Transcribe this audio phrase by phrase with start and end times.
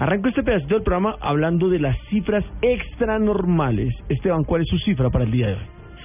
[0.00, 3.94] Arranco este pedacito del programa hablando de las cifras extranormales.
[4.08, 5.60] Esteban, ¿cuál es su cifra para el día de hoy?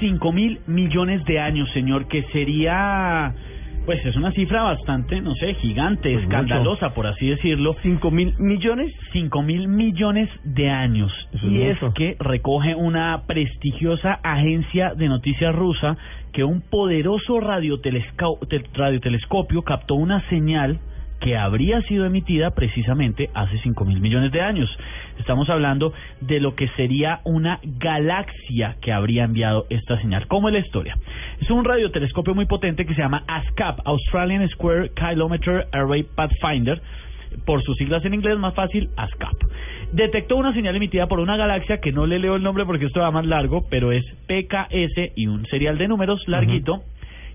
[0.00, 3.32] 5 mil millones de años, señor, que sería,
[3.86, 7.76] pues es una cifra bastante, no sé, gigante, Pues escandalosa, por así decirlo.
[7.82, 8.92] ¿Cinco mil millones?
[9.12, 11.12] 5 mil millones de años.
[11.32, 11.94] Eso es y es mucho.
[11.94, 15.96] que recoge una prestigiosa agencia de noticias rusa
[16.32, 20.78] que un poderoso radiotelesco- te- radiotelescopio captó una señal
[21.20, 24.68] que habría sido emitida precisamente hace 5 mil millones de años.
[25.18, 30.26] Estamos hablando de lo que sería una galaxia que habría enviado esta señal.
[30.26, 30.96] ¿Cómo es la historia?
[31.40, 36.80] Es un radiotelescopio muy potente que se llama ASCAP, Australian Square Kilometer Array Pathfinder,
[37.44, 39.34] por sus siglas en inglés más fácil, ASCAP.
[39.92, 43.00] Detectó una señal emitida por una galaxia que no le leo el nombre porque esto
[43.00, 46.82] va más largo, pero es PKS y un serial de números larguito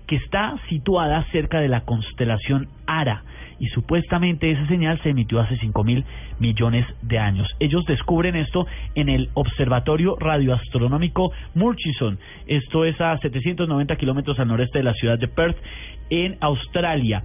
[0.06, 3.22] que está situada cerca de la constelación Ara
[3.62, 6.04] y supuestamente esa señal se emitió hace 5 mil
[6.40, 7.46] millones de años.
[7.60, 12.18] Ellos descubren esto en el Observatorio Radioastronómico Murchison.
[12.48, 15.56] Esto es a 790 kilómetros al noreste de la ciudad de Perth,
[16.10, 17.22] en Australia.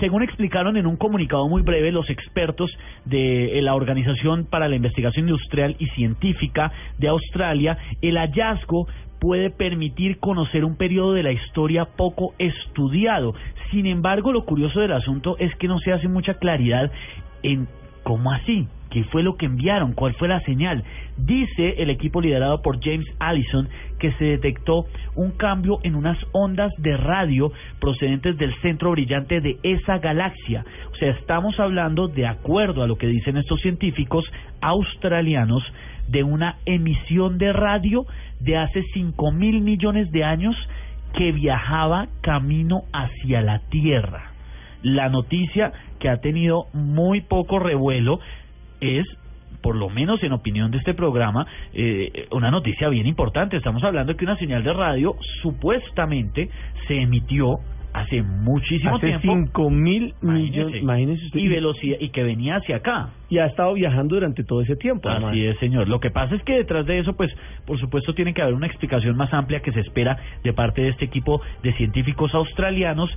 [0.00, 2.68] Según explicaron en un comunicado muy breve los expertos
[3.04, 8.88] de la Organización para la Investigación Industrial y Científica de Australia, el hallazgo
[9.20, 13.34] puede permitir conocer un periodo de la historia poco estudiado.
[13.70, 16.90] Sin embargo, lo curioso del asunto es que no se hace mucha claridad
[17.42, 17.68] en
[18.02, 20.82] cómo así, qué fue lo que enviaron, cuál fue la señal.
[21.18, 23.68] Dice el equipo liderado por James Allison
[23.98, 29.58] que se detectó un cambio en unas ondas de radio procedentes del centro brillante de
[29.62, 30.64] esa galaxia.
[30.92, 34.24] O sea, estamos hablando, de acuerdo a lo que dicen estos científicos
[34.62, 35.62] australianos,
[36.08, 38.04] de una emisión de radio
[38.40, 40.56] de hace 5 mil millones de años
[41.14, 44.32] que viajaba camino hacia la Tierra.
[44.82, 48.20] La noticia que ha tenido muy poco revuelo
[48.80, 49.06] es,
[49.60, 53.56] por lo menos en opinión de este programa, eh, una noticia bien importante.
[53.56, 56.48] Estamos hablando que una señal de radio supuestamente
[56.88, 57.58] se emitió
[57.92, 59.32] hace muchísimo Hace tiempo.
[59.32, 60.82] cinco mil millones.
[60.82, 61.40] Imagínese usted.
[61.40, 63.10] y velocidad y que venía hacia acá.
[63.28, 65.08] Y ha estado viajando durante todo ese tiempo.
[65.08, 65.30] además.
[65.32, 65.88] Así es, señor.
[65.88, 67.30] Lo que pasa es que detrás de eso, pues,
[67.66, 70.88] por supuesto, tiene que haber una explicación más amplia que se espera de parte de
[70.90, 73.10] este equipo de científicos australianos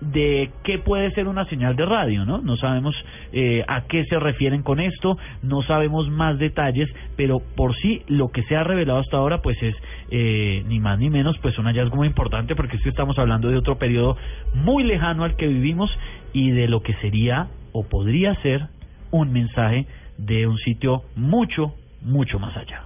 [0.00, 2.38] de qué puede ser una señal de radio, ¿no?
[2.38, 2.94] No sabemos
[3.32, 8.28] eh, a qué se refieren con esto, no sabemos más detalles, pero por sí lo
[8.28, 9.74] que se ha revelado hasta ahora, pues es
[10.10, 13.48] eh, ni más ni menos, pues un hallazgo muy importante, porque es que estamos hablando
[13.48, 14.16] de otro periodo
[14.54, 15.90] muy lejano al que vivimos
[16.32, 18.68] y de lo que sería o podría ser
[19.10, 19.86] un mensaje
[20.18, 22.85] de un sitio mucho, mucho más allá.